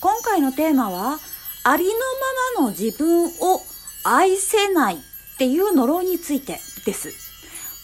[0.00, 1.18] 今回のテーマは、
[1.64, 1.90] ありの
[2.56, 3.60] ままの自分を
[4.04, 4.98] 愛せないっ
[5.38, 7.12] ていう呪いについてです。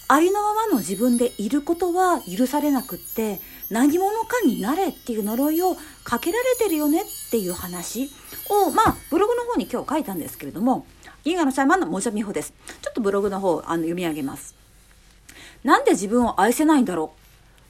[0.07, 5.75] ありのままの自分でいることは許されなくって、何者かになれっていう呪いを
[6.05, 8.09] かけられてるよねっていう話
[8.49, 10.87] を、まあ、ブログの方に今日書いたんですけれども、
[11.25, 12.53] 銀河のシャーマンのもじゃみほです。
[12.81, 14.55] ちょっとブログの方、あの、読み上げます。
[15.65, 17.19] なんで自分を愛せないんだろう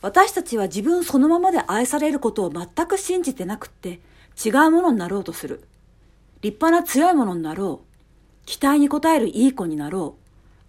[0.01, 3.99] 私たちは自分そのままで愛されることを全く信じてなくって、
[4.43, 5.63] 違うものになろうとする。
[6.41, 8.45] 立派な強いものになろう。
[8.45, 10.21] 期待に応えるいい子になろう。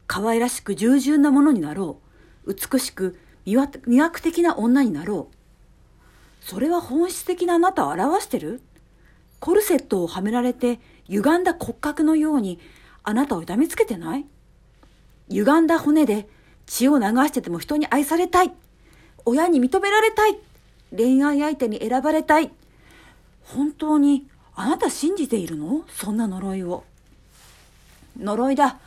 [0.07, 1.99] 可愛らしく従順なものになろ
[2.47, 2.55] う。
[2.55, 3.57] 美しく魅
[4.01, 6.45] 惑的な女になろう。
[6.45, 8.61] それは本質的なあなたを表してる？
[9.41, 12.59] コルセットをはめられて歪んだ骨格のように
[13.03, 14.27] あなたを痛めつけてない？
[15.29, 16.29] 歪んだ骨で
[16.67, 18.53] 血を流してても人に愛されたい。
[19.25, 20.39] 親に認められたい。
[20.97, 22.53] 恋愛相手に選ばれたい。
[23.55, 25.85] 本当にあなた信じているの？
[25.89, 26.85] そんな呪いを。
[28.19, 28.79] 呪いだ。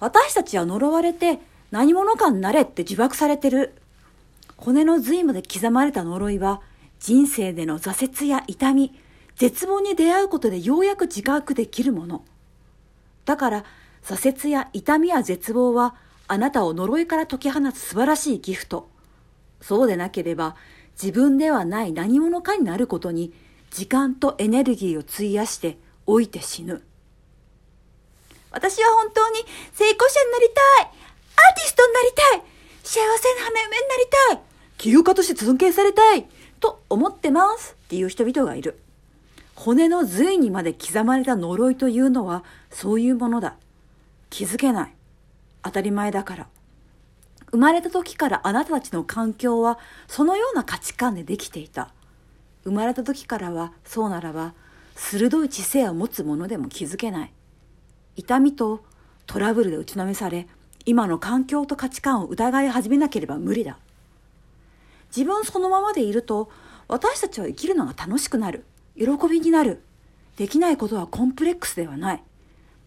[0.00, 1.38] 私たちは呪われて
[1.70, 3.74] 何者かになれって呪縛されてる。
[4.56, 6.60] 骨の髄まで刻まれた呪いは
[7.00, 8.94] 人生での挫折や痛み、
[9.36, 12.24] 絶望に出会うことでようやく自覚できるもの。
[13.24, 13.64] だから
[14.04, 15.94] 挫折や痛みや絶望は
[16.28, 18.88] あなたを呪いから解き放つ素晴らしいギフト。
[19.60, 20.56] そうでなければ
[21.00, 23.32] 自分ではない何者かになることに
[23.74, 26.80] 時間とエネルギーを費やして老いて死ぬ。
[28.52, 29.40] 私は本当に
[29.72, 32.42] 成功者になりたいアーティストになりたい
[32.84, 34.40] 幸せな花嫁になりたい
[34.78, 36.24] 起業家として尊敬されたい
[36.60, 38.78] と思ってますっていう人々がいる。
[39.56, 43.56] 骨の髄にまで刻まれた呪いというのはそういうものだ。
[44.30, 44.94] 気づけない。
[45.64, 46.46] 当たり前だから。
[47.50, 51.92] 生まれた時からあなたたちの環境はそのような価値観でできていた。
[52.64, 54.54] 生まれた時からはそうならば
[54.96, 57.32] 鋭い知性を持つ者でも気づけない。
[58.16, 58.84] 痛みと
[59.26, 60.46] トラブルで打ちのめされ
[60.86, 63.78] 今の環境と価値観を疑い始めなければ無理だ。
[65.14, 66.50] 自分そのままでいると
[66.88, 68.64] 私たちは生きるのが楽しくなる。
[68.96, 69.82] 喜びになる。
[70.36, 72.22] できないことはコンプレックスではない。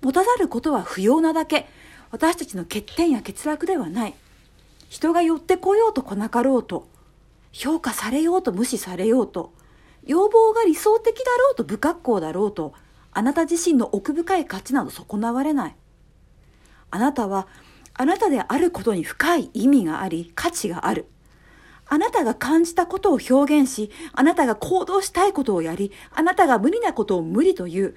[0.01, 1.67] 持たざることは不要なだけ。
[2.11, 4.15] 私たちの欠点や欠落ではない。
[4.89, 6.87] 人が寄ってこようと来なかろうと
[7.51, 9.51] 評価されようと無視されようと
[10.07, 12.73] 要望が理想的だろうと不格好だろうと、
[13.11, 15.75] あなた自身の奥深い価値など損なわれない。
[16.89, 17.47] あなたは、
[17.93, 21.07] あなたであることに深い意味があり、価値がある。
[21.89, 27.95] あなたが感じたことを表現し、あなたが行動したいことをやり、あなたが無理なことを無理という、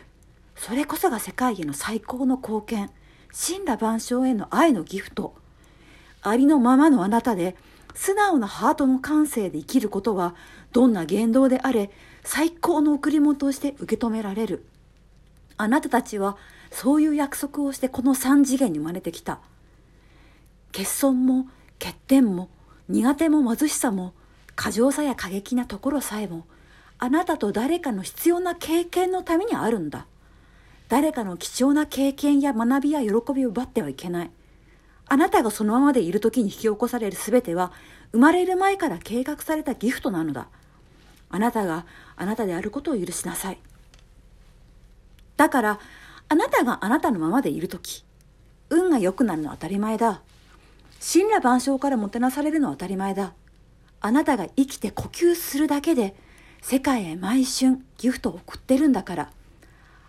[0.57, 2.91] それこそが世界への最高の貢献、
[3.33, 5.35] 神羅万象への愛のギフト。
[6.23, 7.57] ありのままのあなたで、
[7.95, 10.35] 素直なハートの感性で生きることは
[10.73, 11.91] どんな言動であれ
[12.23, 14.65] 最高の贈り物として受け止められる。
[15.57, 16.37] あなたたちは
[16.71, 19.41] そういう約束をしてこの三次元に生まれてきた。
[20.73, 21.47] 欠損も
[21.79, 22.49] 欠点も
[22.89, 24.15] 苦手も貧しさも
[24.55, 26.47] 過剰さや過激なところさえも
[26.99, 30.07] あなたと誰かの必要な経験のためにあるんだ。
[30.89, 34.31] 誰かの貴重な経験や学びや喜びを奪ってはいけない。
[35.13, 37.73] あなたがそのままでいる時に引き起こされる全ては、
[38.13, 40.47] 生まれる前から計画されたギフトなのだ。
[41.31, 41.85] あなたが
[42.17, 43.59] あなたであることを許しなさい。
[45.37, 45.81] だから、
[46.29, 48.05] あなたがあなたのままでいる時、
[48.69, 50.23] 運が良くなるのは当たり前だ。
[51.01, 53.33] 神羅万象からもてなされるのは当たり前だ。
[54.01, 56.15] あなたが生きて呼吸するだけで、
[56.63, 59.33] 世界へ毎春ギフトを送ってるんだから、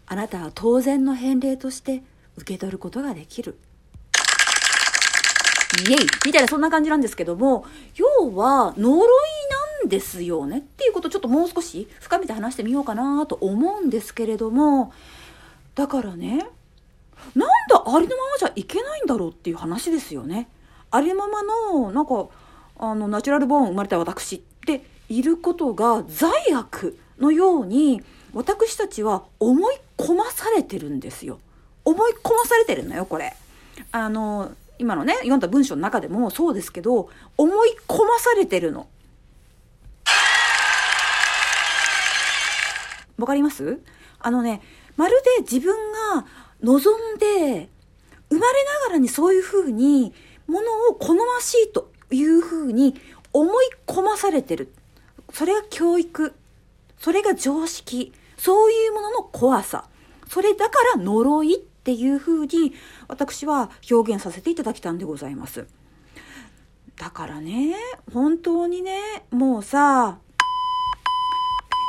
[0.05, 2.03] あなたは当然の返礼として
[2.37, 3.57] 受け取ることができる。
[5.87, 7.65] イエイみたいなそんな感じなんですけども、
[7.95, 8.99] 要は呪い
[9.81, 14.93] なんですよねっていうことをちょっともう少し深めて話してみようかなと思うんですけれども、
[15.75, 16.47] だからね、
[17.35, 20.49] なんでありのままじゃいけないんだろうっていう話ですよね。
[20.91, 22.27] ありのままの、なんか、
[22.77, 28.03] あの、ナチュラルボーン生まれた私っていることが罪悪のように、
[28.33, 31.39] 私たちは思い込まされてるんですよ。
[31.85, 33.33] 思い込まされてるのよ、これ。
[33.91, 34.51] あの、
[34.81, 37.07] 今のね、読んだ文章の中でもそうですけど、
[37.37, 38.87] 思い込まされてるの。
[43.19, 43.79] わかります？
[44.17, 44.63] あのね、
[44.97, 45.75] まるで自分
[46.15, 46.25] が
[46.63, 47.69] 望んで、
[48.31, 50.15] 生まれながらにそういうふうに、
[50.47, 52.99] ものを好ましいというふうに
[53.31, 54.73] 思い込まされてる。
[55.31, 56.33] それが教育。
[56.97, 58.13] それが常識。
[58.35, 59.85] そういうものの怖さ。
[60.27, 62.73] それだから呪いっっていうふうに
[63.07, 65.65] 私は表現させていただきたんでございます。
[66.95, 67.75] だからね、
[68.13, 68.99] 本当にね、
[69.31, 70.19] もうさ、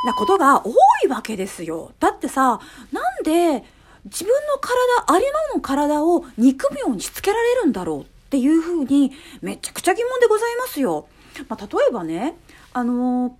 [0.06, 0.72] なことが多
[1.04, 1.92] いわけですよ。
[2.00, 2.58] だってさ、
[2.90, 3.64] なんで
[4.06, 8.00] 自分の体、ありのの体を憎むようにしつけられるんだろう？
[8.00, 9.12] っていうふうに
[9.42, 11.06] めちゃくちゃ疑問でございますよ。
[11.48, 12.34] まあ、例えばね、
[12.72, 13.32] あのー、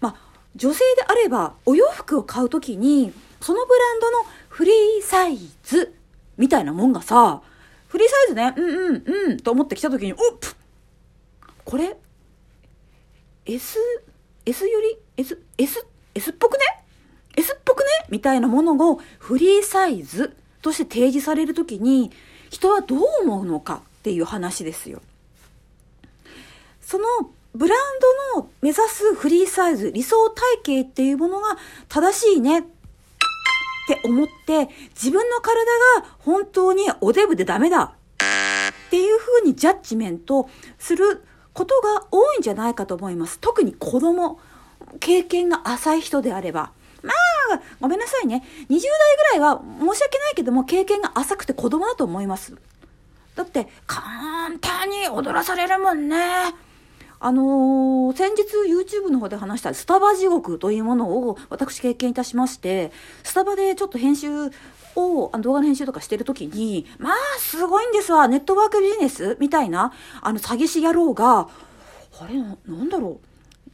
[0.00, 0.14] まあ、
[0.56, 5.94] 女性であればお洋服を買うときに、そのブランドのフリーサイズ
[6.38, 7.42] みたいなもんがさ、
[7.88, 10.18] フリーサイズね、うんうんうんと思ってきたときに、おっ
[11.64, 11.98] これ、
[13.44, 13.78] S、
[14.46, 16.60] S より ?S、S、S っぽくね
[17.36, 17.86] ?S っぽくね？
[18.08, 22.10] みたいなものをフリーサイズとして提示されるときに、
[22.50, 25.02] 人はどう思うのかっていう話ですよ。
[26.80, 27.04] その
[27.54, 27.78] ブラン
[28.34, 30.30] ドの目指すフリーサイズ、理想
[30.64, 31.58] 体型っていうものが
[31.88, 32.64] 正しいね
[33.94, 35.64] って思って、自分の体
[36.02, 41.24] が本当におデブでダメだっていうふうにジャッジメントする
[41.54, 43.38] ことが多いんじゃないかと思います。
[43.38, 44.38] 特に子供、
[45.00, 46.72] 経験が浅い人であれば。
[47.02, 47.14] ま
[47.54, 48.44] あ、ごめんなさいね。
[48.68, 48.82] 20代ぐ
[49.32, 52.54] らいは申し訳ないけども経験が浅くて子供だと思います。
[53.36, 56.16] だって簡単に踊らされるもんね。
[57.20, 62.92] あのー、先日 YouTube の方で話したスタバ地獄というものを私経験いたしまして、
[63.24, 64.50] スタバでちょっと編集
[64.94, 68.28] を、あの動画の編集とかしてるときに、まあ、すごいんですわ。
[68.28, 71.48] ネットワークビジネスみたいな、あの、詐欺師野郎が、
[72.20, 73.28] あれな、なんだろう。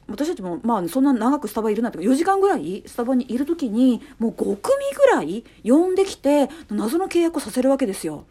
[0.07, 4.55] 私たちも、まあ、そんな長くスタバいるなんて、4時間ぐらいスタバにいるときに、もう5組
[4.97, 8.25] ぐらい呼んできて、謎の契約をさせるわけですよ。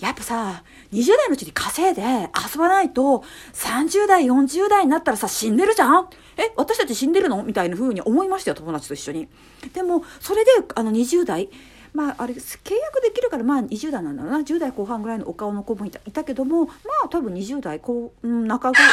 [0.00, 6.08] やっぱさ、20代のうちに稼いで遊ばないと、30代、40代になったらさ、死んでるじゃん？
[6.36, 7.42] え、私たち死んでるの？
[7.42, 9.28] みたいな風に思いましたよ、友達と一緒に。
[9.72, 11.48] でも、それで、あの、20代、
[11.92, 14.38] まあ、あれ、契約できるから、まあ、20代なんだろうな。
[14.38, 16.72] 10代後半ぐらいのお顔の子もいたけども、ま
[17.04, 18.88] あ、多分20代こ、うん、中ぐらい。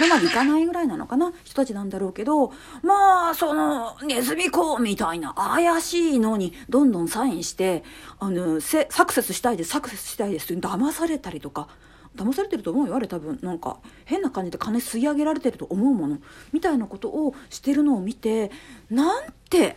[0.00, 1.32] のまでいかないぐらいなのかな？
[1.44, 2.52] 人たちなんだろうけど、
[2.82, 7.84] まあ、その、ネズミ子みたいな怪しいのにどんどんサインして、
[8.18, 11.68] あの、サクセスしたいです、サクセスしたいですって騙されたりとか、
[12.16, 13.08] 騙されてると思うよあれ。
[13.08, 13.76] 多分なんか
[14.06, 16.18] 変な感じで金吸い上げられてると思うもの。
[16.52, 18.50] みたいなことをしてるのを見て
[18.90, 19.76] なんて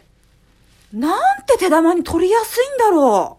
[0.94, 3.39] なんて手玉に取りやすいんだろ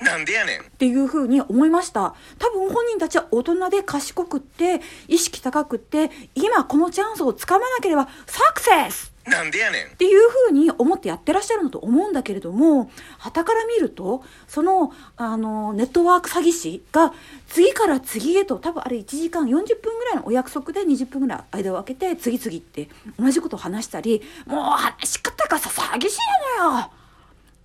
[0.00, 0.60] なんでやねん。
[0.60, 2.14] っていうふうに思いました。
[2.38, 9.12] 多分本人たちは大人で賢くって、意識高くって、今このチャンスをつかまなければサクセス!
[9.26, 9.86] なんでやねん。
[9.88, 17.12] っていうふうに思ってやってらっしゃるのと思うんだけれども、旗から見ると、その、あの、ネットワーク詐欺師が
[17.48, 19.50] 次から次へと、多分あれ1時間40
[19.82, 26.16] 分ぐらいのお約束で20分ぐらい間を空けて、次々って同じことを話したり、もう話し方がさ、詐欺師
[26.58, 26.90] なのよ!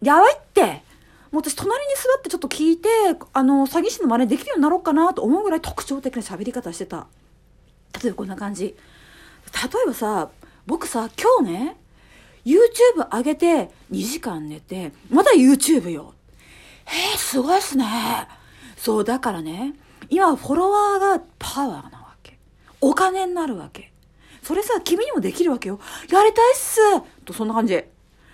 [0.01, 0.82] やばいって
[1.33, 2.87] もう私隣に座ってちょっと聞いて、
[3.33, 7.07] あの、詐欺師の真似できるようになろうかなと思うぐらい特徴的な喋り方してた。
[8.03, 8.65] 例えばこんな感じ。
[8.65, 8.73] 例
[9.83, 10.29] えばさ、
[10.67, 11.77] 僕さ、今日ね、
[12.45, 16.13] YouTube 上げて2時間寝て、まだ YouTube よ。
[16.85, 17.85] えー、すごいっすね。
[18.77, 19.73] そう、だからね、
[20.11, 22.37] 今フォロワーがパワーなわけ。
[22.79, 23.91] お金になるわけ。
[24.43, 25.79] それさ、君にもできるわけよ。
[26.11, 26.79] やりたいっす
[27.25, 27.83] と、そんな感じ。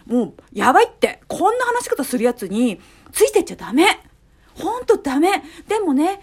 [0.09, 1.21] もう、やばいって。
[1.27, 3.85] こんな話し方するやつに、ついてっちゃダメ。
[4.55, 5.43] ほんとダメ。
[5.67, 6.21] でもね、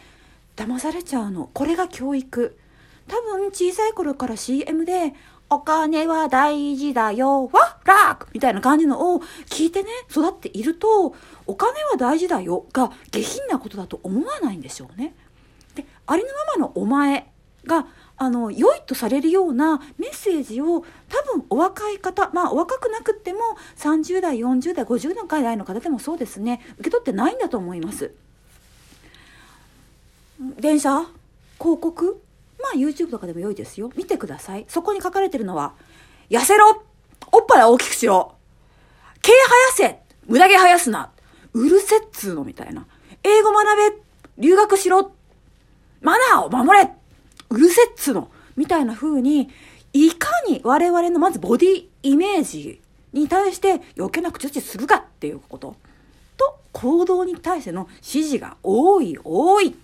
[0.56, 1.48] 騙されちゃうの。
[1.54, 2.58] これが教育。
[3.08, 5.14] 多分小さい頃から CM で、
[5.48, 11.14] お金は大事だよ、ワッラックみたいな感じのを聞いてね、育っていると、
[11.46, 15.14] お金は大事だよが下品なことだと思わないんでしょうね。
[15.76, 17.30] で、ありのままのお前
[17.64, 17.86] が
[18.18, 23.40] あの良いとされるようなメッセージを多分お若い方まあお若くなくっても
[23.76, 26.60] 30代40代50代の方でもそうですね。
[26.78, 28.12] 受け取ってないんだと思います。
[30.58, 31.02] 電車
[31.58, 32.22] 広告
[32.58, 33.90] まあ YouTube とかでも良いですよ。
[33.96, 34.64] 見てください。
[34.68, 35.74] そこに書かれてるのは
[36.30, 36.82] 痩せろ
[37.32, 38.34] おっぱい大きくしろ
[39.20, 39.32] 毛
[39.76, 41.10] 生やせ無駄毛生やすな
[41.52, 42.86] うるせっつーのみたいな。
[43.22, 44.02] 英語学べ
[44.38, 45.12] 留学しろ
[46.00, 46.95] マナーを守れ
[47.56, 49.48] うるせっつのみたいな風に、
[49.94, 52.82] いかに我々のまずボディイメージ
[53.14, 55.74] に対して余計な口打ちするかっていうこと。
[56.36, 59.74] と、行動に対しての指示が多い、多い。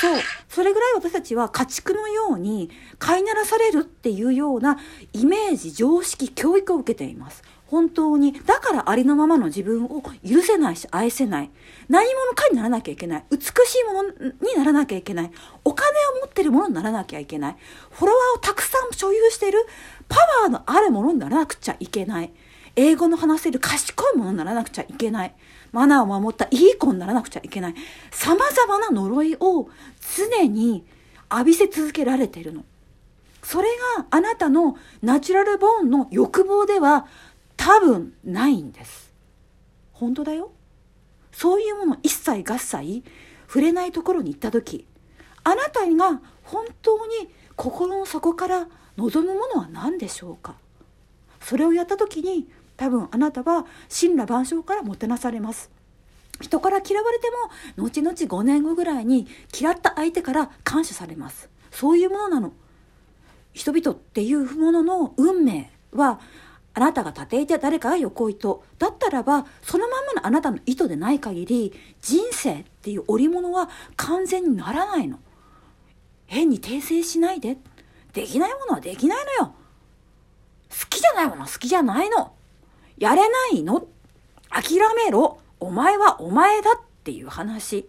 [0.00, 0.20] そう。
[0.48, 4.78] それぐらい私たちは家畜のように飼いならされるっていうような
[5.12, 7.42] イメージ、常識、教育を受けています。
[7.66, 11.50] 本当に、だからありのままの自分を許せないし愛せない。
[11.88, 13.24] 何者かにならなきゃいけない。
[13.30, 15.30] 美しいものにならなきゃいけない。
[15.64, 17.56] お金を持ってるものにならなきゃいけない。
[17.90, 19.66] フォロワーをたくさん所有してる
[20.08, 22.32] パワーのあるものにならなくちゃいけない。
[22.76, 25.34] 英語の話せる賢いものにならなくちゃいけない。
[25.72, 27.74] マナーを守ったいい子にならなくちゃいけない。
[28.12, 29.68] 様々な呪いを
[30.16, 30.84] 常に
[31.32, 32.64] 浴びせ続けられているの。
[33.42, 33.68] それ
[33.98, 37.06] があなたのナチュラルボーンの欲望では
[37.66, 39.12] 多分ないんです。
[39.92, 40.52] 本当だよ。
[41.32, 43.02] そういうもの一切合切
[43.48, 44.86] 触れないところに行った時
[45.42, 50.54] あなたが本当に心の底から望むものは何でしょうか？
[51.40, 55.72] それをやった時に多分あなたは神羅万象からもてなされます
[56.40, 57.26] 人から嫌われて
[57.76, 59.26] も後々5年後ぐらいに
[59.58, 62.52] 嫌った相手から感謝されますそういうものなの
[63.52, 66.20] 人々っていうものの運命は
[66.76, 68.62] あなたが立ていて誰かが横糸。
[68.78, 75.18] だったらばそのまんまのあなたの意図でない限り人生っていう織物は完全にならないの。
[76.26, 77.56] 変に訂正しないで。
[78.12, 79.54] できないものはできないのよ。
[80.68, 82.34] 好きじゃないものは好きじゃないの。
[82.98, 83.86] やれないの。
[84.50, 85.38] 諦めろ。
[85.58, 87.88] お前はお前だっていう話。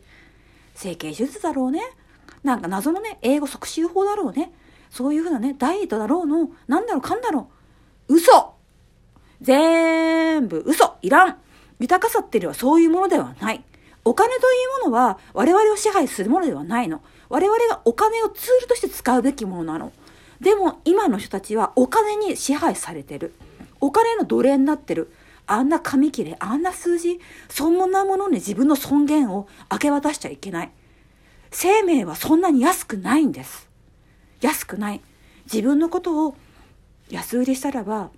[0.75, 1.82] 整形手術だろうね。
[2.44, 4.53] なんか謎のね英語促進法だろうね。
[4.89, 6.51] そういうふうなねダイエットだろうの。
[6.70, 7.50] なんだろうかんだろ
[8.08, 8.15] う。
[8.15, 8.57] 嘘。
[9.41, 11.38] 全部嘘いらん。
[11.79, 13.63] 豊かさっていうのはそういうものではない。
[14.03, 17.01] お金というものは我々を支配するものではないの。
[17.29, 19.91] 我々がお金をツールとして使うべきものなの。
[20.39, 23.34] でも今の人たちはお金に支配されてる。
[23.79, 25.12] お金の奴隷になってる。
[25.46, 30.72] あんな紙切れあんな数字そんなものに自分の尊厳を明け渡しちゃいけない。
[31.51, 33.70] 生命はそんなに安くないんです。
[34.41, 35.01] 安くない。
[35.46, 36.36] 自分のことを
[37.10, 38.10] 安売りしたらば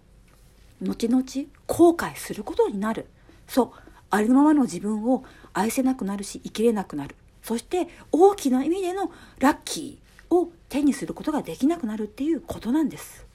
[0.82, 1.24] 後々
[1.68, 3.08] 後悔することになる。
[3.48, 3.72] そう。
[4.12, 7.16] ありのままの自分を愛せなくなるし生きれなくなる。
[7.44, 13.26] そして大きな意味でのラッキーを手にすることができなくなるっていうことなんです。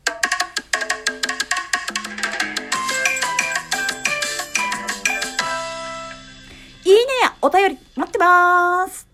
[6.84, 9.13] いいねやお便り待ってます。